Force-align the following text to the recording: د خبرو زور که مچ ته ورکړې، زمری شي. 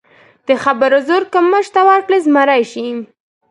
د 0.47 0.49
خبرو 0.63 0.99
زور 1.07 1.23
که 1.31 1.39
مچ 1.49 1.65
ته 1.75 1.81
ورکړې، 1.89 2.17
زمری 2.25 2.63
شي. 2.71 2.87